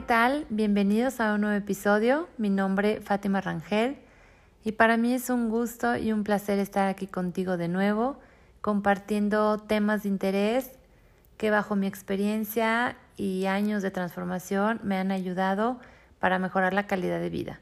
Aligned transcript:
¿qué 0.00 0.06
tal? 0.06 0.46
Bienvenidos 0.48 1.20
a 1.20 1.34
un 1.34 1.42
nuevo 1.42 1.56
episodio. 1.58 2.26
Mi 2.38 2.48
nombre 2.48 2.94
es 2.94 3.04
Fátima 3.04 3.42
Rangel 3.42 3.98
y 4.64 4.72
para 4.72 4.96
mí 4.96 5.12
es 5.12 5.28
un 5.28 5.50
gusto 5.50 5.94
y 5.94 6.10
un 6.10 6.24
placer 6.24 6.58
estar 6.58 6.88
aquí 6.88 7.06
contigo 7.06 7.58
de 7.58 7.68
nuevo, 7.68 8.18
compartiendo 8.62 9.58
temas 9.58 10.04
de 10.04 10.08
interés 10.08 10.70
que 11.36 11.50
bajo 11.50 11.76
mi 11.76 11.86
experiencia 11.86 12.96
y 13.18 13.44
años 13.44 13.82
de 13.82 13.90
transformación 13.90 14.80
me 14.82 14.96
han 14.96 15.12
ayudado 15.12 15.78
para 16.18 16.38
mejorar 16.38 16.72
la 16.72 16.86
calidad 16.86 17.20
de 17.20 17.28
vida. 17.28 17.60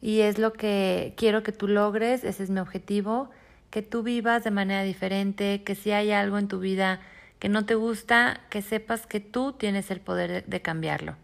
Y 0.00 0.20
es 0.20 0.38
lo 0.38 0.52
que 0.52 1.12
quiero 1.16 1.42
que 1.42 1.50
tú 1.50 1.66
logres, 1.66 2.22
ese 2.22 2.44
es 2.44 2.50
mi 2.50 2.60
objetivo, 2.60 3.30
que 3.70 3.82
tú 3.82 4.04
vivas 4.04 4.44
de 4.44 4.52
manera 4.52 4.84
diferente, 4.84 5.64
que 5.64 5.74
si 5.74 5.90
hay 5.90 6.12
algo 6.12 6.38
en 6.38 6.46
tu 6.46 6.60
vida 6.60 7.00
que 7.40 7.48
no 7.48 7.66
te 7.66 7.74
gusta, 7.74 8.42
que 8.48 8.62
sepas 8.62 9.08
que 9.08 9.18
tú 9.18 9.54
tienes 9.54 9.90
el 9.90 9.98
poder 9.98 10.44
de 10.46 10.62
cambiarlo. 10.62 11.16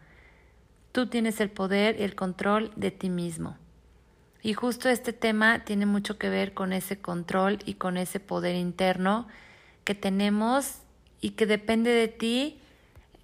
Tú 0.99 1.07
tienes 1.07 1.41
el 1.41 1.49
poder 1.49 2.01
y 2.01 2.03
el 2.03 2.17
control 2.17 2.73
de 2.75 2.91
ti 2.91 3.09
mismo. 3.09 3.57
Y 4.43 4.53
justo 4.55 4.89
este 4.89 5.13
tema 5.13 5.61
tiene 5.61 5.87
mucho 5.87 6.19
que 6.19 6.29
ver 6.29 6.55
con 6.55 6.73
ese 6.73 6.99
control 7.01 7.61
y 7.65 7.75
con 7.75 7.97
ese 7.97 8.19
poder 8.19 8.57
interno 8.57 9.29
que 9.85 9.95
tenemos 9.95 10.81
y 11.21 11.31
que 11.37 11.47
depende 11.47 11.93
de 11.93 12.09
ti 12.09 12.59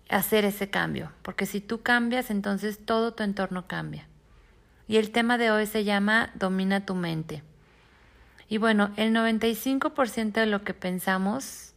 hacer 0.08 0.44
ese 0.44 0.70
cambio. 0.70 1.10
Porque 1.22 1.46
si 1.46 1.60
tú 1.60 1.82
cambias, 1.82 2.30
entonces 2.30 2.78
todo 2.78 3.12
tu 3.12 3.24
entorno 3.24 3.66
cambia. 3.66 4.06
Y 4.86 4.98
el 4.98 5.10
tema 5.10 5.36
de 5.36 5.50
hoy 5.50 5.66
se 5.66 5.82
llama 5.82 6.30
Domina 6.36 6.86
tu 6.86 6.94
mente. 6.94 7.42
Y 8.48 8.58
bueno, 8.58 8.92
el 8.96 9.12
95% 9.12 10.30
de 10.34 10.46
lo 10.46 10.62
que 10.62 10.74
pensamos 10.74 11.74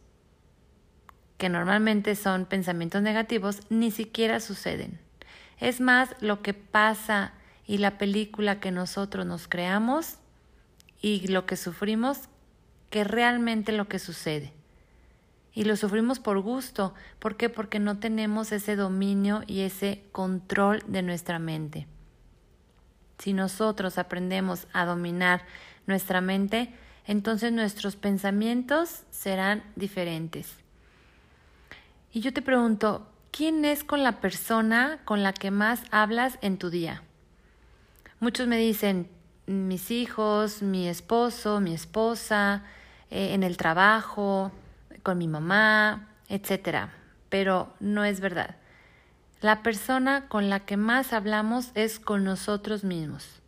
que 1.38 1.48
normalmente 1.48 2.14
son 2.14 2.46
pensamientos 2.46 3.02
negativos, 3.02 3.62
ni 3.68 3.90
siquiera 3.90 4.38
suceden. 4.38 5.07
Es 5.60 5.80
más 5.80 6.14
lo 6.20 6.42
que 6.42 6.54
pasa 6.54 7.32
y 7.66 7.78
la 7.78 7.98
película 7.98 8.60
que 8.60 8.70
nosotros 8.70 9.26
nos 9.26 9.48
creamos 9.48 10.16
y 11.00 11.26
lo 11.28 11.46
que 11.46 11.56
sufrimos 11.56 12.28
que 12.90 13.04
realmente 13.04 13.72
lo 13.72 13.88
que 13.88 13.98
sucede. 13.98 14.52
Y 15.52 15.64
lo 15.64 15.76
sufrimos 15.76 16.20
por 16.20 16.40
gusto. 16.40 16.94
¿Por 17.18 17.36
qué? 17.36 17.48
Porque 17.48 17.78
no 17.80 17.98
tenemos 17.98 18.52
ese 18.52 18.76
dominio 18.76 19.42
y 19.46 19.60
ese 19.60 20.04
control 20.12 20.82
de 20.86 21.02
nuestra 21.02 21.38
mente. 21.38 21.86
Si 23.18 23.32
nosotros 23.32 23.98
aprendemos 23.98 24.68
a 24.72 24.84
dominar 24.84 25.44
nuestra 25.86 26.20
mente, 26.20 26.72
entonces 27.06 27.52
nuestros 27.52 27.96
pensamientos 27.96 29.02
serán 29.10 29.64
diferentes. 29.74 30.54
Y 32.12 32.20
yo 32.20 32.32
te 32.32 32.42
pregunto, 32.42 33.06
¿quién 33.38 33.64
es 33.64 33.84
con 33.84 34.02
la 34.02 34.20
persona 34.20 34.98
con 35.04 35.22
la 35.22 35.32
que 35.32 35.52
más 35.52 35.82
hablas 35.92 36.40
en 36.42 36.58
tu 36.58 36.70
día? 36.70 37.04
Muchos 38.18 38.48
me 38.48 38.56
dicen, 38.56 39.08
mis 39.46 39.92
hijos, 39.92 40.60
mi 40.60 40.88
esposo, 40.88 41.60
mi 41.60 41.72
esposa, 41.72 42.64
eh, 43.12 43.34
en 43.34 43.44
el 43.44 43.56
trabajo, 43.56 44.50
con 45.04 45.18
mi 45.18 45.28
mamá, 45.28 46.08
etc. 46.28 46.88
Pero 47.28 47.72
no 47.78 48.02
es 48.04 48.18
verdad. 48.18 48.56
La 49.40 49.62
persona 49.62 50.26
con 50.26 50.50
la 50.50 50.66
que 50.66 50.76
más 50.76 51.12
hablamos 51.12 51.70
es 51.76 52.00
con 52.00 52.24
nosotros 52.24 52.82
mismos. 52.82 53.40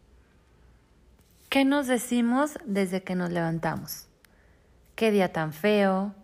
¿Qué 1.49 1.65
nos 1.65 1.89
decimos 1.89 2.61
desde 2.65 3.03
que 3.03 3.17
nos 3.17 3.31
levantamos? 3.31 4.07
¿Qué 4.95 5.11
día 5.11 5.33
tan 5.33 5.53
feo? 5.53 6.15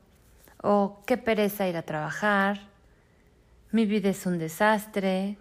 o 0.63 1.03
qué 1.07 1.17
pereza 1.17 1.69
ir 1.69 1.77
a 1.77 1.83
trabajar, 1.83 2.61
mi 3.71 3.87
vida 3.87 4.11
es 4.11 4.27
un 4.27 4.39
desastre, 4.39 5.39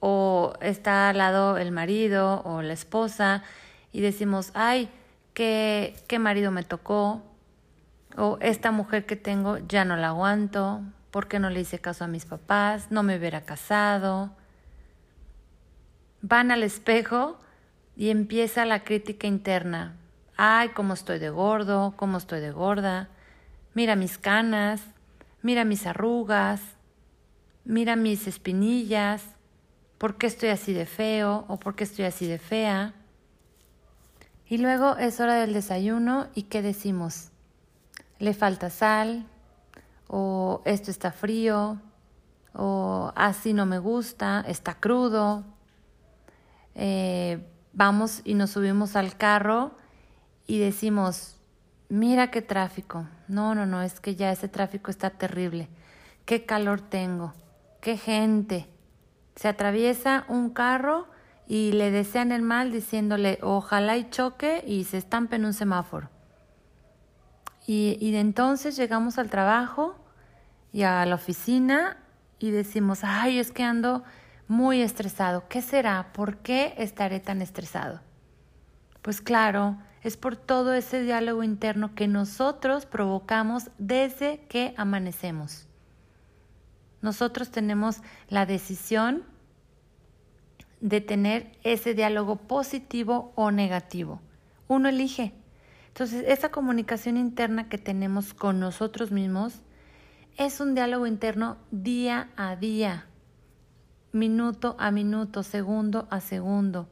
o 0.00 0.54
está 0.60 1.10
al 1.10 1.18
lado 1.18 1.58
el 1.58 1.70
marido 1.70 2.42
o 2.44 2.62
la 2.62 2.72
esposa 2.72 3.44
y 3.92 4.00
decimos, 4.00 4.50
ay, 4.54 4.88
qué, 5.32 5.94
qué 6.08 6.18
marido 6.18 6.50
me 6.50 6.64
tocó, 6.64 7.22
o 8.16 8.38
esta 8.40 8.72
mujer 8.72 9.06
que 9.06 9.16
tengo 9.16 9.58
ya 9.58 9.84
no 9.84 9.96
la 9.96 10.08
aguanto, 10.08 10.82
¿por 11.10 11.28
qué 11.28 11.38
no 11.38 11.50
le 11.50 11.60
hice 11.60 11.78
caso 11.78 12.04
a 12.04 12.08
mis 12.08 12.24
papás? 12.24 12.90
No 12.90 13.02
me 13.02 13.16
hubiera 13.16 13.42
casado. 13.42 14.32
Van 16.20 16.50
al 16.50 16.62
espejo 16.62 17.38
y 17.96 18.10
empieza 18.10 18.64
la 18.64 18.84
crítica 18.84 19.26
interna. 19.26 19.96
Ay, 20.36 20.70
cómo 20.70 20.94
estoy 20.94 21.18
de 21.18 21.30
gordo, 21.30 21.94
cómo 21.96 22.18
estoy 22.18 22.40
de 22.40 22.50
gorda 22.50 23.08
mira 23.74 23.96
mis 23.96 24.18
canas, 24.18 24.82
mira 25.42 25.64
mis 25.64 25.86
arrugas, 25.86 26.60
mira 27.64 27.96
mis 27.96 28.26
espinillas, 28.26 29.22
por 29.98 30.16
qué 30.16 30.26
estoy 30.26 30.50
así 30.50 30.72
de 30.72 30.86
feo 30.86 31.44
o 31.48 31.58
por 31.58 31.74
qué 31.74 31.84
estoy 31.84 32.04
así 32.04 32.26
de 32.26 32.38
fea. 32.38 32.94
Y 34.46 34.58
luego 34.58 34.96
es 34.96 35.20
hora 35.20 35.34
del 35.34 35.52
desayuno 35.52 36.28
y 36.34 36.44
¿qué 36.44 36.62
decimos? 36.62 37.30
Le 38.18 38.34
falta 38.34 38.70
sal 38.70 39.26
o 40.08 40.62
esto 40.64 40.90
está 40.90 41.12
frío 41.12 41.80
o 42.54 43.12
así 43.14 43.52
no 43.52 43.66
me 43.66 43.78
gusta, 43.78 44.44
está 44.46 44.74
crudo. 44.74 45.44
Eh, 46.74 47.46
vamos 47.72 48.20
y 48.24 48.34
nos 48.34 48.50
subimos 48.50 48.96
al 48.96 49.16
carro 49.16 49.76
y 50.46 50.58
decimos, 50.58 51.38
Mira 51.92 52.30
qué 52.30 52.40
tráfico. 52.40 53.06
No, 53.28 53.54
no, 53.54 53.66
no, 53.66 53.82
es 53.82 54.00
que 54.00 54.14
ya 54.16 54.32
ese 54.32 54.48
tráfico 54.48 54.90
está 54.90 55.10
terrible. 55.10 55.68
Qué 56.24 56.46
calor 56.46 56.80
tengo. 56.80 57.34
Qué 57.82 57.96
gente. 57.96 58.68
Se 59.34 59.48
atraviesa 59.48 60.24
un 60.28 60.50
carro 60.50 61.08
y 61.48 61.72
le 61.72 61.90
desean 61.90 62.30
el 62.30 62.40
mal 62.40 62.70
diciéndole 62.70 63.40
ojalá 63.42 63.96
y 63.96 64.08
choque 64.08 64.62
y 64.64 64.84
se 64.84 64.98
estampe 64.98 65.34
en 65.34 65.46
un 65.46 65.52
semáforo. 65.52 66.08
Y, 67.66 67.98
y 68.00 68.12
de 68.12 68.20
entonces 68.20 68.76
llegamos 68.76 69.18
al 69.18 69.30
trabajo 69.30 69.96
y 70.72 70.84
a 70.84 71.04
la 71.06 71.16
oficina 71.16 71.96
y 72.38 72.52
decimos, 72.52 73.00
ay, 73.02 73.40
es 73.40 73.50
que 73.50 73.64
ando 73.64 74.04
muy 74.46 74.80
estresado. 74.80 75.48
¿Qué 75.48 75.60
será? 75.60 76.12
¿Por 76.12 76.36
qué 76.36 76.74
estaré 76.78 77.18
tan 77.18 77.42
estresado? 77.42 78.00
Pues 79.02 79.20
claro, 79.20 79.76
es 80.04 80.16
por 80.16 80.36
todo 80.36 80.72
ese 80.74 81.02
diálogo 81.02 81.42
interno 81.42 81.96
que 81.96 82.06
nosotros 82.06 82.86
provocamos 82.86 83.72
desde 83.78 84.46
que 84.48 84.72
amanecemos. 84.76 85.66
Nosotros 87.02 87.50
tenemos 87.50 87.98
la 88.28 88.46
decisión 88.46 89.24
de 90.80 91.00
tener 91.00 91.52
ese 91.62 91.94
diálogo 91.94 92.36
positivo 92.36 93.32
o 93.36 93.50
negativo. 93.50 94.20
Uno 94.68 94.88
elige. 94.88 95.32
Entonces, 95.88 96.24
esa 96.26 96.50
comunicación 96.50 97.16
interna 97.16 97.68
que 97.68 97.78
tenemos 97.78 98.32
con 98.32 98.58
nosotros 98.58 99.10
mismos 99.12 99.60
es 100.38 100.60
un 100.60 100.74
diálogo 100.74 101.06
interno 101.06 101.58
día 101.70 102.30
a 102.36 102.56
día, 102.56 103.06
minuto 104.12 104.76
a 104.78 104.90
minuto, 104.90 105.42
segundo 105.42 106.08
a 106.10 106.20
segundo. 106.20 106.88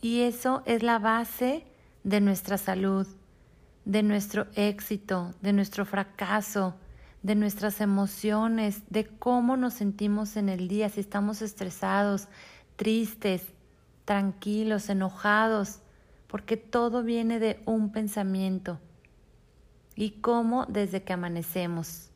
Y 0.00 0.22
eso 0.22 0.62
es 0.64 0.82
la 0.82 0.98
base 0.98 1.66
de 2.02 2.20
nuestra 2.20 2.56
salud, 2.56 3.06
de 3.84 4.02
nuestro 4.02 4.46
éxito, 4.54 5.34
de 5.42 5.52
nuestro 5.52 5.84
fracaso, 5.84 6.74
de 7.24 7.34
nuestras 7.34 7.80
emociones, 7.80 8.82
de 8.90 9.06
cómo 9.06 9.56
nos 9.56 9.72
sentimos 9.72 10.36
en 10.36 10.50
el 10.50 10.68
día, 10.68 10.90
si 10.90 11.00
estamos 11.00 11.40
estresados, 11.40 12.28
tristes, 12.76 13.42
tranquilos, 14.04 14.90
enojados, 14.90 15.80
porque 16.26 16.58
todo 16.58 17.02
viene 17.02 17.38
de 17.38 17.62
un 17.64 17.92
pensamiento. 17.92 18.78
Y 19.96 20.20
cómo 20.20 20.66
desde 20.66 21.02
que 21.02 21.14
amanecemos, 21.14 22.10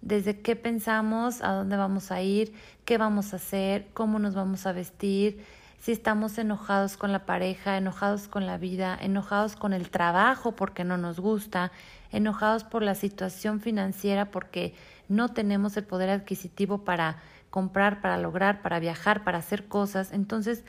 desde 0.00 0.40
qué 0.40 0.56
pensamos, 0.56 1.40
a 1.40 1.52
dónde 1.52 1.76
vamos 1.76 2.10
a 2.10 2.20
ir, 2.20 2.52
qué 2.84 2.98
vamos 2.98 3.32
a 3.32 3.36
hacer, 3.36 3.86
cómo 3.94 4.18
nos 4.18 4.34
vamos 4.34 4.66
a 4.66 4.72
vestir, 4.72 5.44
si 5.84 5.92
estamos 5.92 6.38
enojados 6.38 6.96
con 6.96 7.12
la 7.12 7.26
pareja, 7.26 7.76
enojados 7.76 8.26
con 8.26 8.46
la 8.46 8.56
vida, 8.56 8.96
enojados 8.98 9.54
con 9.54 9.74
el 9.74 9.90
trabajo 9.90 10.56
porque 10.56 10.82
no 10.82 10.96
nos 10.96 11.20
gusta, 11.20 11.72
enojados 12.10 12.64
por 12.64 12.82
la 12.82 12.94
situación 12.94 13.60
financiera 13.60 14.30
porque 14.30 14.74
no 15.10 15.28
tenemos 15.28 15.76
el 15.76 15.84
poder 15.84 16.08
adquisitivo 16.08 16.84
para 16.84 17.18
comprar, 17.50 18.00
para 18.00 18.16
lograr, 18.16 18.62
para 18.62 18.80
viajar, 18.80 19.24
para 19.24 19.36
hacer 19.36 19.68
cosas, 19.68 20.12
entonces 20.12 20.64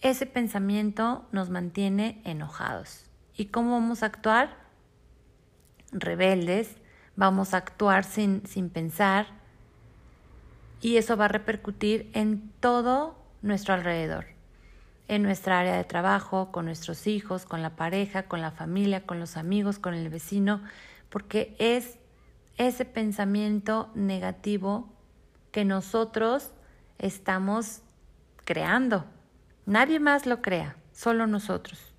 ese 0.00 0.24
pensamiento 0.24 1.26
nos 1.30 1.50
mantiene 1.50 2.22
enojados. 2.24 3.04
¿Y 3.36 3.48
cómo 3.48 3.72
vamos 3.72 4.02
a 4.02 4.06
actuar? 4.06 4.56
Rebeldes, 5.92 6.74
vamos 7.16 7.52
a 7.52 7.58
actuar 7.58 8.04
sin, 8.04 8.46
sin 8.46 8.70
pensar 8.70 9.26
y 10.80 10.96
eso 10.96 11.18
va 11.18 11.26
a 11.26 11.28
repercutir 11.28 12.10
en 12.14 12.50
todo 12.60 13.18
nuestro 13.42 13.74
alrededor 13.74 14.33
en 15.08 15.22
nuestra 15.22 15.60
área 15.60 15.76
de 15.76 15.84
trabajo, 15.84 16.50
con 16.50 16.64
nuestros 16.64 17.06
hijos, 17.06 17.44
con 17.44 17.62
la 17.62 17.76
pareja, 17.76 18.24
con 18.24 18.40
la 18.40 18.50
familia, 18.50 19.04
con 19.04 19.20
los 19.20 19.36
amigos, 19.36 19.78
con 19.78 19.94
el 19.94 20.08
vecino, 20.08 20.62
porque 21.10 21.54
es 21.58 21.98
ese 22.56 22.84
pensamiento 22.84 23.90
negativo 23.94 24.88
que 25.50 25.64
nosotros 25.64 26.52
estamos 26.98 27.82
creando. 28.44 29.04
Nadie 29.66 30.00
más 30.00 30.26
lo 30.26 30.42
crea, 30.42 30.76
solo 30.92 31.26
nosotros. 31.26 31.94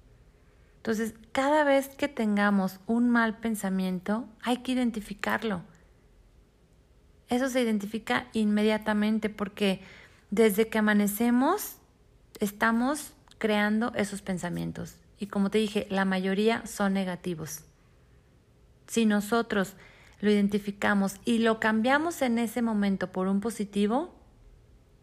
Entonces, 0.77 1.15
cada 1.31 1.63
vez 1.63 1.89
que 1.89 2.07
tengamos 2.07 2.79
un 2.85 3.09
mal 3.09 3.37
pensamiento, 3.37 4.27
hay 4.41 4.57
que 4.57 4.73
identificarlo. 4.73 5.61
Eso 7.27 7.49
se 7.49 7.61
identifica 7.61 8.27
inmediatamente 8.33 9.29
porque 9.29 9.81
desde 10.29 10.67
que 10.67 10.77
amanecemos 10.77 11.77
estamos 12.39 13.13
creando 13.37 13.93
esos 13.95 14.21
pensamientos. 14.21 14.95
Y 15.19 15.27
como 15.27 15.49
te 15.49 15.57
dije, 15.57 15.87
la 15.89 16.05
mayoría 16.05 16.65
son 16.65 16.93
negativos. 16.93 17.61
Si 18.87 19.05
nosotros 19.05 19.73
lo 20.21 20.31
identificamos 20.31 21.15
y 21.25 21.39
lo 21.39 21.59
cambiamos 21.59 22.21
en 22.21 22.39
ese 22.39 22.61
momento 22.61 23.11
por 23.11 23.27
un 23.27 23.39
positivo, 23.39 24.13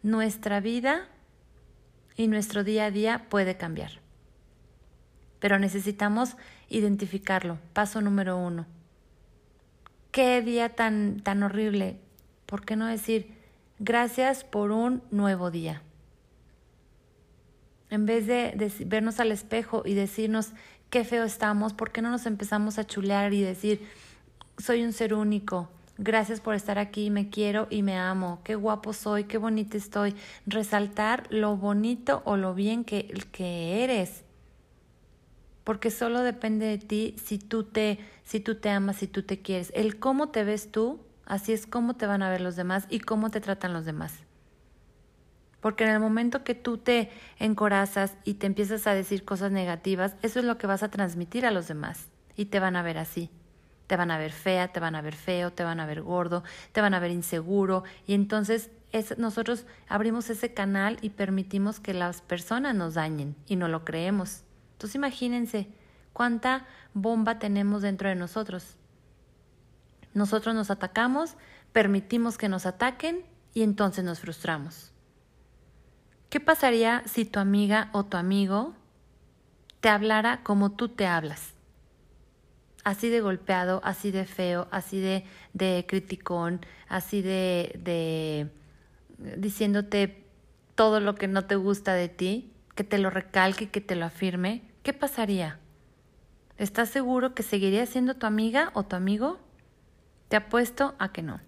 nuestra 0.01 0.59
vida 0.59 1.07
y 2.15 2.27
nuestro 2.27 2.63
día 2.63 2.85
a 2.85 2.91
día 2.91 3.27
puede 3.29 3.57
cambiar. 3.57 3.91
Pero 5.39 5.59
necesitamos 5.59 6.35
identificarlo. 6.69 7.57
Paso 7.73 8.01
número 8.01 8.37
uno. 8.37 8.65
Qué 10.11 10.41
día 10.41 10.75
tan, 10.75 11.21
tan 11.21 11.43
horrible. 11.43 11.99
¿Por 12.45 12.63
qué 12.65 12.75
no 12.75 12.85
decir 12.85 13.33
gracias 13.79 14.43
por 14.43 14.71
un 14.71 15.01
nuevo 15.11 15.51
día? 15.51 15.81
En 17.93 18.07
vez 18.07 18.25
de, 18.25 18.71
vernos 18.87 19.19
al 19.19 19.31
espejo 19.31 19.83
y 19.85 19.93
decirnos 19.93 20.53
qué 20.89 21.03
feo 21.03 21.25
estamos, 21.25 21.73
¿por 21.73 21.91
qué 21.91 22.01
no 22.01 22.09
nos 22.09 22.25
empezamos 22.25 22.79
a 22.79 22.87
chulear 22.87 23.31
y 23.33 23.43
decir 23.43 23.87
soy 24.57 24.83
un 24.83 24.93
ser 24.93 25.13
único? 25.13 25.69
Gracias 25.99 26.41
por 26.41 26.55
estar 26.55 26.79
aquí, 26.79 27.11
me 27.11 27.29
quiero 27.29 27.67
y 27.69 27.83
me 27.83 27.95
amo. 27.95 28.41
Qué 28.43 28.55
guapo 28.55 28.93
soy, 28.93 29.25
qué 29.25 29.37
bonita 29.37 29.77
estoy. 29.77 30.15
Resaltar 30.47 31.27
lo 31.29 31.55
bonito 31.55 32.23
o 32.25 32.35
lo 32.35 32.55
bien 32.55 32.83
que, 32.83 33.13
que 33.31 33.83
eres. 33.83 34.23
Porque 35.63 35.91
solo 35.91 36.21
depende 36.21 36.65
de 36.65 36.79
ti 36.79 37.15
si 37.23 37.37
tú 37.37 37.63
te 37.63 37.99
si 38.23 38.39
tú 38.39 38.55
te 38.55 38.71
amas, 38.71 38.95
si 38.95 39.07
tú 39.07 39.21
te 39.21 39.39
quieres. 39.39 39.71
El 39.75 39.99
cómo 39.99 40.29
te 40.29 40.43
ves 40.43 40.71
tú, 40.71 40.99
así 41.27 41.53
es 41.53 41.67
cómo 41.67 41.95
te 41.95 42.07
van 42.07 42.23
a 42.23 42.31
ver 42.31 42.41
los 42.41 42.55
demás 42.55 42.87
y 42.89 43.01
cómo 43.01 43.29
te 43.29 43.39
tratan 43.39 43.71
los 43.71 43.85
demás. 43.85 44.23
Porque 45.63 45.85
en 45.85 45.91
el 45.91 46.01
momento 46.01 46.43
que 46.43 46.55
tú 46.55 46.77
te 46.77 47.09
encorazas 47.39 48.17
y 48.25 48.33
te 48.33 48.47
empiezas 48.47 48.85
a 48.85 48.93
decir 48.93 49.23
cosas 49.23 49.53
negativas, 49.53 50.13
eso 50.21 50.39
es 50.39 50.45
lo 50.45 50.57
que 50.57 50.67
vas 50.67 50.83
a 50.83 50.89
transmitir 50.89 51.45
a 51.45 51.51
los 51.51 51.69
demás 51.69 52.09
y 52.35 52.47
te 52.47 52.59
van 52.59 52.75
a 52.75 52.81
ver 52.83 52.97
así. 52.97 53.29
Te 53.87 53.95
van 53.95 54.11
a 54.11 54.17
ver 54.17 54.33
fea, 54.33 54.73
te 54.73 54.81
van 54.81 54.93
a 54.93 55.01
ver 55.01 55.15
feo, 55.15 55.53
te 55.53 55.63
van 55.63 55.79
a 55.79 55.85
ver 55.85 56.01
gordo, 56.01 56.43
te 56.73 56.81
van 56.81 56.93
a 56.93 56.99
ver 56.99 57.11
inseguro 57.11 57.85
y 58.05 58.13
entonces 58.13 58.71
nosotros 59.15 59.65
abrimos 59.87 60.29
ese 60.29 60.53
canal 60.53 60.97
y 60.99 61.11
permitimos 61.11 61.79
que 61.79 61.93
las 61.93 62.21
personas 62.21 62.75
nos 62.75 62.95
dañen 62.95 63.37
y 63.47 63.55
no 63.55 63.69
lo 63.69 63.85
creemos. 63.85 64.43
Entonces 64.73 64.95
imagínense 64.95 65.69
cuánta 66.11 66.65
bomba 66.93 67.39
tenemos 67.39 67.83
dentro 67.83 68.09
de 68.09 68.15
nosotros. 68.15 68.75
Nosotros 70.13 70.55
nos 70.55 70.71
atacamos, 70.71 71.37
permitimos 71.71 72.37
que 72.37 72.49
nos 72.49 72.65
ataquen 72.65 73.23
y 73.53 73.61
entonces 73.61 74.03
nos 74.03 74.19
frustramos. 74.19 74.92
¿Qué 76.33 76.39
pasaría 76.39 77.03
si 77.05 77.25
tu 77.25 77.39
amiga 77.39 77.91
o 77.91 78.05
tu 78.05 78.17
amigo 78.17 78.73
te 79.81 79.89
hablara 79.89 80.41
como 80.41 80.71
tú 80.71 80.89
te 80.89 81.05
hablas? 81.05 81.53
así 82.83 83.09
de 83.09 83.21
golpeado, 83.21 83.81
así 83.83 84.09
de 84.09 84.25
feo, 84.25 84.67
así 84.71 84.99
de, 84.99 85.25
de 85.53 85.85
criticón, 85.87 86.65
así 86.87 87.21
de, 87.21 87.79
de 87.83 88.49
diciéndote 89.37 90.25
todo 90.73 90.99
lo 90.99 91.13
que 91.13 91.27
no 91.27 91.45
te 91.45 91.55
gusta 91.55 91.93
de 91.93 92.09
ti, 92.09 92.51
que 92.73 92.83
te 92.83 92.97
lo 92.97 93.11
recalque, 93.11 93.69
que 93.69 93.79
te 93.79 93.95
lo 93.95 94.07
afirme, 94.07 94.63
¿qué 94.81 94.91
pasaría? 94.91 95.59
¿Estás 96.57 96.89
seguro 96.89 97.35
que 97.35 97.43
seguiría 97.43 97.85
siendo 97.85 98.15
tu 98.15 98.25
amiga 98.25 98.71
o 98.73 98.81
tu 98.81 98.95
amigo? 98.95 99.39
Te 100.29 100.37
apuesto 100.37 100.95
a 100.97 101.11
que 101.11 101.21
no. 101.21 101.41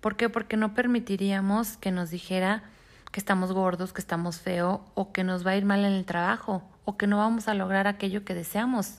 ¿Por 0.00 0.16
qué? 0.16 0.28
Porque 0.28 0.56
no 0.56 0.74
permitiríamos 0.74 1.76
que 1.76 1.92
nos 1.92 2.10
dijera 2.10 2.64
que 3.10 3.20
estamos 3.20 3.52
gordos, 3.52 3.92
que 3.92 4.00
estamos 4.00 4.38
feo 4.40 4.84
o 4.94 5.12
que 5.12 5.24
nos 5.24 5.46
va 5.46 5.52
a 5.52 5.56
ir 5.56 5.64
mal 5.64 5.84
en 5.84 5.92
el 5.92 6.04
trabajo 6.04 6.62
o 6.84 6.96
que 6.96 7.06
no 7.06 7.18
vamos 7.18 7.48
a 7.48 7.54
lograr 7.54 7.86
aquello 7.86 8.24
que 8.24 8.34
deseamos. 8.34 8.98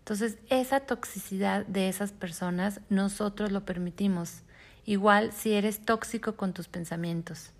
Entonces, 0.00 0.38
esa 0.48 0.80
toxicidad 0.80 1.66
de 1.66 1.88
esas 1.88 2.12
personas 2.12 2.80
nosotros 2.88 3.52
lo 3.52 3.64
permitimos. 3.64 4.42
Igual 4.84 5.32
si 5.32 5.52
eres 5.52 5.84
tóxico 5.84 6.34
con 6.34 6.52
tus 6.52 6.66
pensamientos. 6.66 7.50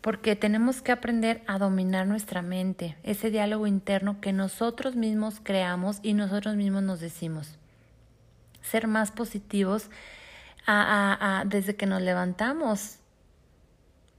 Porque 0.00 0.36
tenemos 0.36 0.80
que 0.80 0.92
aprender 0.92 1.42
a 1.46 1.58
dominar 1.58 2.06
nuestra 2.06 2.40
mente, 2.40 2.96
ese 3.02 3.30
diálogo 3.30 3.66
interno 3.66 4.20
que 4.22 4.32
nosotros 4.32 4.96
mismos 4.96 5.40
creamos 5.42 5.98
y 6.02 6.14
nosotros 6.14 6.56
mismos 6.56 6.82
nos 6.84 7.00
decimos. 7.00 7.58
Ser 8.62 8.86
más 8.86 9.10
positivos 9.10 9.90
desde 11.44 11.76
que 11.76 11.84
nos 11.84 12.00
levantamos. 12.00 12.99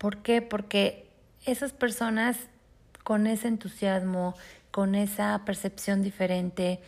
¿Por 0.01 0.17
qué? 0.23 0.41
Porque 0.41 1.05
esas 1.45 1.73
personas 1.73 2.35
con 3.03 3.27
ese 3.27 3.47
entusiasmo, 3.47 4.33
con 4.71 4.95
esa 4.95 5.39
percepción 5.45 6.01
diferente, 6.01 6.79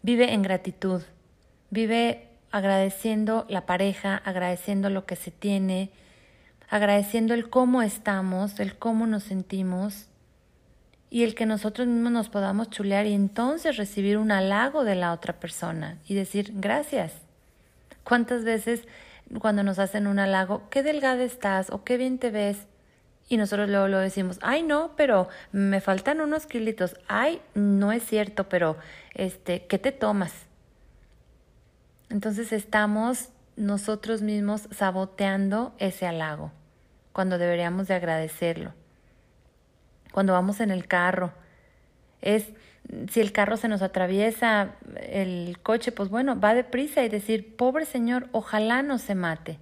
vive 0.00 0.32
en 0.32 0.40
gratitud, 0.40 1.02
vive 1.68 2.26
agradeciendo 2.50 3.44
la 3.50 3.66
pareja, 3.66 4.16
agradeciendo 4.16 4.88
lo 4.88 5.04
que 5.04 5.14
se 5.14 5.30
tiene, 5.30 5.90
agradeciendo 6.70 7.34
el 7.34 7.50
cómo 7.50 7.82
estamos, 7.82 8.58
el 8.58 8.78
cómo 8.78 9.06
nos 9.06 9.24
sentimos 9.24 10.06
y 11.10 11.24
el 11.24 11.34
que 11.34 11.44
nosotros 11.44 11.86
mismos 11.86 12.12
nos 12.12 12.30
podamos 12.30 12.70
chulear 12.70 13.04
y 13.04 13.12
entonces 13.12 13.76
recibir 13.76 14.16
un 14.16 14.32
halago 14.32 14.84
de 14.84 14.94
la 14.94 15.12
otra 15.12 15.34
persona 15.34 15.98
y 16.06 16.14
decir 16.14 16.52
gracias. 16.54 17.12
¿Cuántas 18.04 18.42
veces 18.42 18.88
cuando 19.40 19.62
nos 19.62 19.78
hacen 19.78 20.06
un 20.06 20.18
halago, 20.18 20.68
qué 20.70 20.82
delgada 20.82 21.22
estás 21.24 21.70
o 21.70 21.84
qué 21.84 21.96
bien 21.96 22.18
te 22.18 22.30
ves? 22.30 22.66
Y 23.28 23.36
nosotros 23.38 23.70
luego 23.70 23.88
lo 23.88 23.98
decimos, 23.98 24.38
ay 24.42 24.62
no, 24.62 24.92
pero 24.96 25.28
me 25.50 25.80
faltan 25.80 26.20
unos 26.20 26.46
kilitos, 26.46 26.96
ay, 27.08 27.40
no 27.54 27.90
es 27.90 28.04
cierto, 28.04 28.48
pero 28.48 28.76
este, 29.14 29.66
¿qué 29.66 29.78
te 29.78 29.92
tomas? 29.92 30.32
Entonces 32.10 32.52
estamos 32.52 33.30
nosotros 33.56 34.20
mismos 34.20 34.68
saboteando 34.70 35.74
ese 35.78 36.06
halago, 36.06 36.52
cuando 37.12 37.38
deberíamos 37.38 37.88
de 37.88 37.94
agradecerlo. 37.94 38.74
Cuando 40.12 40.32
vamos 40.32 40.60
en 40.60 40.70
el 40.70 40.86
carro, 40.86 41.32
es 42.20 42.52
si 43.10 43.20
el 43.20 43.32
carro 43.32 43.56
se 43.56 43.68
nos 43.68 43.82
atraviesa 43.82 44.76
el 44.96 45.58
coche, 45.62 45.92
pues 45.92 46.08
bueno, 46.08 46.38
va 46.38 46.54
deprisa 46.54 47.04
y 47.04 47.08
decir, 47.08 47.56
pobre 47.56 47.86
señor, 47.86 48.28
ojalá 48.32 48.82
no 48.82 48.98
se 48.98 49.14
mate. 49.14 49.58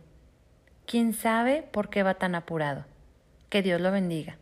¿Quién 0.87 1.13
sabe 1.13 1.63
por 1.71 1.89
qué 1.89 2.03
va 2.03 2.15
tan 2.15 2.35
apurado? 2.35 2.85
que 3.53 3.61
Dios 3.61 3.83
lo 3.83 3.93
bendiga. 3.93 4.39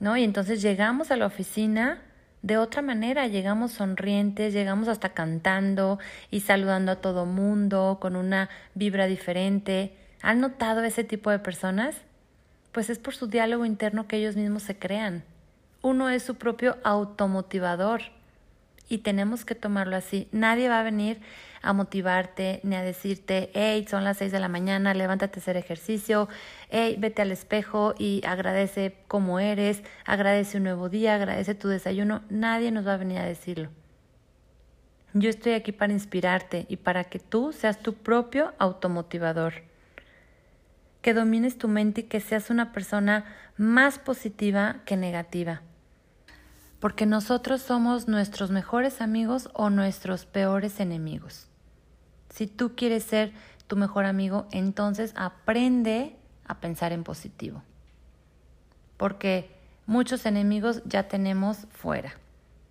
¿No? 0.00 0.18
Y 0.18 0.22
entonces 0.22 0.60
llegamos 0.60 1.10
a 1.10 1.16
la 1.16 1.24
oficina 1.24 2.02
de 2.42 2.58
otra 2.58 2.82
manera, 2.82 3.26
llegamos 3.26 3.72
sonrientes, 3.72 4.52
llegamos 4.52 4.86
hasta 4.86 5.14
cantando 5.14 5.98
y 6.30 6.40
saludando 6.40 6.92
a 6.92 6.96
todo 6.96 7.24
mundo 7.24 7.96
con 7.98 8.16
una 8.16 8.50
vibra 8.74 9.06
diferente. 9.06 9.96
¿Han 10.20 10.42
notado 10.42 10.84
ese 10.84 11.04
tipo 11.04 11.30
de 11.30 11.38
personas? 11.38 11.96
Pues 12.70 12.90
es 12.90 12.98
por 12.98 13.14
su 13.14 13.28
diálogo 13.28 13.64
interno 13.64 14.06
que 14.06 14.18
ellos 14.18 14.36
mismos 14.36 14.62
se 14.62 14.78
crean. 14.78 15.24
Uno 15.82 16.10
es 16.10 16.22
su 16.22 16.34
propio 16.34 16.76
automotivador 16.84 18.02
y 18.90 18.98
tenemos 18.98 19.46
que 19.46 19.54
tomarlo 19.54 19.96
así. 19.96 20.28
Nadie 20.30 20.68
va 20.68 20.80
a 20.80 20.82
venir 20.82 21.20
a 21.62 21.72
motivarte 21.72 22.60
ni 22.64 22.76
a 22.76 22.82
decirte, 22.82 23.50
hey, 23.54 23.86
son 23.88 24.04
las 24.04 24.18
seis 24.18 24.30
de 24.30 24.40
la 24.40 24.48
mañana, 24.48 24.92
levántate 24.92 25.38
a 25.38 25.40
hacer 25.40 25.56
ejercicio, 25.56 26.28
hey, 26.68 26.96
vete 26.98 27.22
al 27.22 27.32
espejo 27.32 27.94
y 27.96 28.20
agradece 28.26 28.96
cómo 29.08 29.40
eres, 29.40 29.82
agradece 30.04 30.58
un 30.58 30.64
nuevo 30.64 30.90
día, 30.90 31.14
agradece 31.14 31.54
tu 31.54 31.68
desayuno. 31.68 32.20
Nadie 32.28 32.72
nos 32.72 32.86
va 32.86 32.94
a 32.94 32.98
venir 32.98 33.18
a 33.18 33.24
decirlo. 33.24 33.70
Yo 35.14 35.30
estoy 35.30 35.52
aquí 35.52 35.72
para 35.72 35.94
inspirarte 35.94 36.66
y 36.68 36.76
para 36.76 37.04
que 37.04 37.20
tú 37.20 37.52
seas 37.52 37.78
tu 37.78 37.94
propio 37.94 38.52
automotivador. 38.58 39.62
Que 41.00 41.14
domines 41.14 41.56
tu 41.56 41.68
mente 41.68 42.02
y 42.02 42.04
que 42.04 42.20
seas 42.20 42.50
una 42.50 42.72
persona 42.72 43.24
más 43.56 43.98
positiva 43.98 44.76
que 44.84 44.98
negativa 44.98 45.62
porque 46.80 47.04
nosotros 47.04 47.60
somos 47.60 48.08
nuestros 48.08 48.50
mejores 48.50 49.02
amigos 49.02 49.50
o 49.52 49.70
nuestros 49.70 50.24
peores 50.24 50.80
enemigos. 50.80 51.46
Si 52.30 52.46
tú 52.46 52.74
quieres 52.74 53.04
ser 53.04 53.32
tu 53.66 53.76
mejor 53.76 54.06
amigo, 54.06 54.48
entonces 54.50 55.12
aprende 55.14 56.16
a 56.46 56.58
pensar 56.58 56.92
en 56.92 57.04
positivo, 57.04 57.62
porque 58.96 59.50
muchos 59.86 60.26
enemigos 60.26 60.82
ya 60.86 61.06
tenemos 61.06 61.66
fuera. 61.70 62.14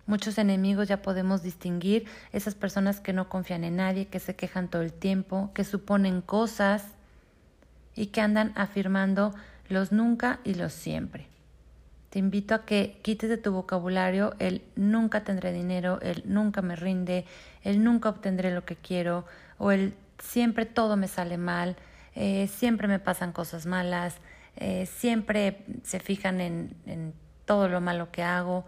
Muchos 0.06 0.38
enemigos 0.38 0.88
ya 0.88 1.02
podemos 1.02 1.42
distinguir 1.42 2.06
esas 2.32 2.56
personas 2.56 3.00
que 3.00 3.12
no 3.12 3.28
confían 3.28 3.62
en 3.62 3.76
nadie, 3.76 4.08
que 4.08 4.18
se 4.18 4.34
quejan 4.34 4.68
todo 4.68 4.82
el 4.82 4.92
tiempo, 4.92 5.50
que 5.54 5.62
suponen 5.62 6.20
cosas 6.20 6.84
y 7.94 8.06
que 8.06 8.20
andan 8.20 8.52
afirmando 8.56 9.32
los 9.68 9.92
nunca 9.92 10.40
y 10.42 10.54
los 10.54 10.72
siempre. 10.72 11.28
Te 12.10 12.18
invito 12.18 12.56
a 12.56 12.64
que 12.64 12.98
quites 13.02 13.30
de 13.30 13.36
tu 13.36 13.52
vocabulario 13.52 14.34
el 14.40 14.62
nunca 14.74 15.22
tendré 15.22 15.52
dinero, 15.52 16.00
el 16.02 16.24
nunca 16.26 16.60
me 16.60 16.74
rinde, 16.74 17.24
el 17.62 17.84
nunca 17.84 18.08
obtendré 18.08 18.52
lo 18.52 18.64
que 18.64 18.74
quiero 18.74 19.24
o 19.58 19.70
el 19.70 19.94
siempre 20.18 20.66
todo 20.66 20.96
me 20.96 21.06
sale 21.06 21.38
mal, 21.38 21.76
eh, 22.16 22.48
siempre 22.48 22.88
me 22.88 22.98
pasan 22.98 23.32
cosas 23.32 23.64
malas, 23.64 24.16
eh, 24.56 24.86
siempre 24.86 25.64
se 25.84 26.00
fijan 26.00 26.40
en, 26.40 27.14
todo 27.44 27.68
lo 27.68 27.80
malo 27.80 28.10
que 28.10 28.22
hago. 28.22 28.64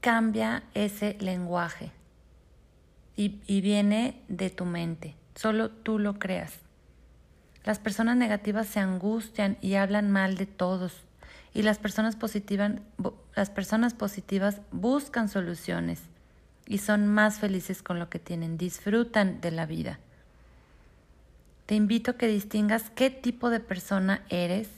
Cambia 0.00 0.64
ese 0.74 1.16
lenguaje 1.20 1.90
y 3.16 3.60
viene 3.60 4.22
de 4.28 4.50
tu 4.50 4.64
mente, 4.64 5.14
solo 5.34 5.70
tú 5.70 5.98
lo 5.98 6.18
creas. 6.18 6.54
Las 7.64 7.78
personas 7.78 8.16
negativas 8.16 8.66
se 8.66 8.80
angustian 8.80 9.58
y 9.60 9.74
hablan 9.74 10.10
mal 10.10 10.36
de 10.36 10.46
todos 10.46 11.02
y 11.52 11.62
las 11.62 11.78
personas, 11.78 12.16
positivas, 12.16 12.80
buscan 14.70 15.28
soluciones 15.28 16.02
y 16.66 16.78
son 16.78 17.06
más 17.06 17.38
felices 17.38 17.82
con 17.82 17.98
lo 17.98 18.08
que 18.08 18.18
tienen, 18.18 18.56
disfrutan 18.56 19.40
de 19.40 19.50
la 19.50 19.66
vida. 19.66 19.98
Te 21.66 21.74
invito 21.74 22.12
a 22.12 22.16
que 22.16 22.28
distingas 22.28 22.90
qué 22.90 23.10
tipo 23.10 23.50
de 23.50 23.60
persona 23.60 24.24
eres 24.28 24.68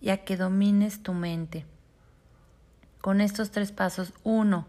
y 0.00 0.10
a 0.10 0.24
que 0.24 0.36
domines 0.36 1.02
tu 1.02 1.12
mente. 1.12 1.64
Con 3.00 3.20
estos 3.20 3.50
tres 3.50 3.72
pasos, 3.72 4.12
uno, 4.24 4.66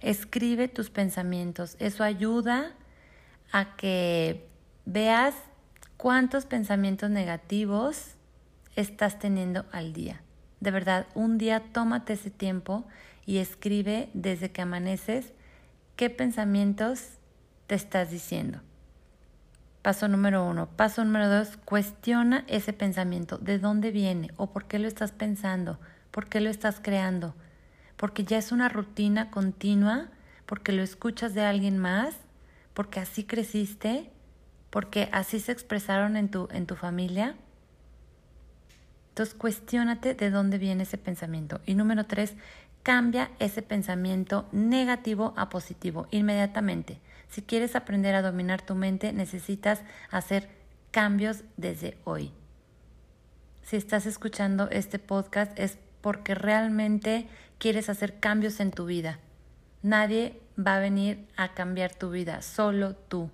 escribe 0.00 0.68
tus 0.68 0.90
pensamientos. 0.90 1.76
Eso 1.78 2.04
ayuda 2.04 2.72
a 3.52 3.76
que 3.76 4.46
veas 4.84 5.34
cuántos 5.96 6.46
pensamientos 6.46 7.10
negativos 7.10 8.14
estás 8.76 9.18
teniendo 9.18 9.64
al 9.72 9.92
día. 9.92 10.23
De 10.64 10.70
verdad, 10.70 11.06
un 11.14 11.36
día 11.36 11.60
tómate 11.60 12.14
ese 12.14 12.30
tiempo 12.30 12.86
y 13.26 13.36
escribe 13.36 14.08
desde 14.14 14.50
que 14.50 14.62
amaneces 14.62 15.34
qué 15.94 16.08
pensamientos 16.08 17.18
te 17.66 17.74
estás 17.74 18.10
diciendo. 18.10 18.62
Paso 19.82 20.08
número 20.08 20.42
uno. 20.42 20.70
Paso 20.74 21.04
número 21.04 21.28
dos, 21.28 21.58
cuestiona 21.66 22.46
ese 22.48 22.72
pensamiento. 22.72 23.36
¿De 23.36 23.58
dónde 23.58 23.90
viene? 23.90 24.30
¿O 24.38 24.52
por 24.52 24.64
qué 24.64 24.78
lo 24.78 24.88
estás 24.88 25.12
pensando? 25.12 25.78
¿Por 26.10 26.30
qué 26.30 26.40
lo 26.40 26.48
estás 26.48 26.80
creando? 26.80 27.34
Porque 27.98 28.24
ya 28.24 28.38
es 28.38 28.50
una 28.50 28.70
rutina 28.70 29.30
continua, 29.30 30.08
porque 30.46 30.72
lo 30.72 30.82
escuchas 30.82 31.34
de 31.34 31.44
alguien 31.44 31.76
más, 31.76 32.16
porque 32.72 33.00
así 33.00 33.24
creciste, 33.24 34.10
porque 34.70 35.10
así 35.12 35.40
se 35.40 35.52
expresaron 35.52 36.16
en 36.16 36.30
tu, 36.30 36.48
en 36.52 36.64
tu 36.64 36.74
familia. 36.74 37.36
Entonces, 39.14 39.36
cuestiónate 39.36 40.14
de 40.14 40.30
dónde 40.30 40.58
viene 40.58 40.82
ese 40.82 40.98
pensamiento. 40.98 41.60
Y 41.66 41.76
número 41.76 42.04
tres, 42.04 42.34
cambia 42.82 43.30
ese 43.38 43.62
pensamiento 43.62 44.48
negativo 44.50 45.34
a 45.36 45.50
positivo 45.50 46.08
inmediatamente. 46.10 46.98
Si 47.28 47.40
quieres 47.40 47.76
aprender 47.76 48.16
a 48.16 48.22
dominar 48.22 48.62
tu 48.62 48.74
mente, 48.74 49.12
necesitas 49.12 49.82
hacer 50.10 50.48
cambios 50.90 51.44
desde 51.56 51.96
hoy. 52.02 52.32
Si 53.62 53.76
estás 53.76 54.04
escuchando 54.04 54.68
este 54.70 54.98
podcast 54.98 55.56
es 55.60 55.78
porque 56.00 56.34
realmente 56.34 57.28
quieres 57.58 57.88
hacer 57.88 58.18
cambios 58.18 58.58
en 58.58 58.72
tu 58.72 58.84
vida. 58.84 59.20
Nadie 59.82 60.40
va 60.58 60.74
a 60.74 60.80
venir 60.80 61.28
a 61.36 61.54
cambiar 61.54 61.94
tu 61.94 62.10
vida, 62.10 62.42
solo 62.42 62.96
tú. 62.96 63.30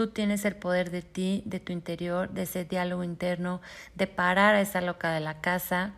Tú 0.00 0.06
tienes 0.06 0.46
el 0.46 0.56
poder 0.56 0.90
de 0.90 1.02
ti, 1.02 1.42
de 1.44 1.60
tu 1.60 1.74
interior, 1.74 2.30
de 2.30 2.44
ese 2.44 2.64
diálogo 2.64 3.04
interno, 3.04 3.60
de 3.96 4.06
parar 4.06 4.54
a 4.54 4.62
esa 4.62 4.80
loca 4.80 5.12
de 5.12 5.20
la 5.20 5.42
casa 5.42 5.92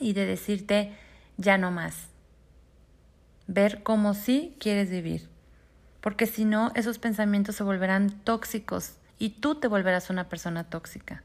y 0.00 0.14
de 0.14 0.24
decirte 0.24 0.96
ya 1.36 1.58
no 1.58 1.70
más. 1.70 2.06
Ver 3.46 3.82
cómo 3.82 4.14
sí 4.14 4.56
quieres 4.58 4.88
vivir. 4.88 5.28
Porque 6.00 6.26
si 6.26 6.46
no, 6.46 6.72
esos 6.74 6.98
pensamientos 6.98 7.56
se 7.56 7.62
volverán 7.62 8.08
tóxicos 8.08 8.94
y 9.18 9.28
tú 9.28 9.56
te 9.56 9.68
volverás 9.68 10.08
una 10.08 10.30
persona 10.30 10.64
tóxica. 10.64 11.22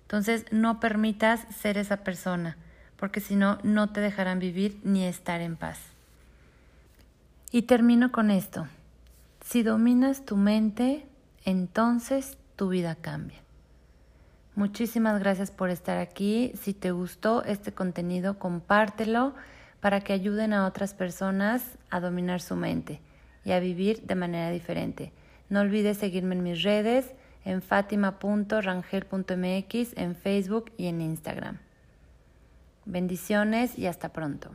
Entonces, 0.00 0.46
no 0.50 0.80
permitas 0.80 1.46
ser 1.54 1.78
esa 1.78 1.98
persona, 1.98 2.56
porque 2.96 3.20
si 3.20 3.36
no, 3.36 3.60
no 3.62 3.90
te 3.90 4.00
dejarán 4.00 4.40
vivir 4.40 4.80
ni 4.82 5.04
estar 5.04 5.40
en 5.40 5.54
paz. 5.54 5.78
Y 7.52 7.62
termino 7.62 8.10
con 8.10 8.32
esto. 8.32 8.66
Si 9.44 9.62
dominas 9.62 10.24
tu 10.24 10.36
mente, 10.36 11.06
entonces 11.44 12.38
tu 12.56 12.68
vida 12.68 12.94
cambia. 12.94 13.38
Muchísimas 14.54 15.18
gracias 15.18 15.50
por 15.50 15.70
estar 15.70 15.98
aquí. 15.98 16.52
Si 16.60 16.74
te 16.74 16.90
gustó 16.90 17.42
este 17.44 17.72
contenido, 17.72 18.38
compártelo 18.38 19.34
para 19.80 20.00
que 20.00 20.12
ayuden 20.12 20.52
a 20.52 20.66
otras 20.66 20.94
personas 20.94 21.78
a 21.90 22.00
dominar 22.00 22.40
su 22.40 22.54
mente 22.54 23.00
y 23.44 23.52
a 23.52 23.60
vivir 23.60 24.02
de 24.02 24.14
manera 24.14 24.50
diferente. 24.50 25.12
No 25.48 25.60
olvides 25.60 25.98
seguirme 25.98 26.34
en 26.34 26.42
mis 26.42 26.62
redes, 26.62 27.14
en 27.44 27.62
fatima.rangel.mx, 27.62 29.96
en 29.96 30.14
Facebook 30.14 30.72
y 30.76 30.86
en 30.86 31.00
Instagram. 31.00 31.58
Bendiciones 32.84 33.78
y 33.78 33.86
hasta 33.86 34.12
pronto. 34.12 34.50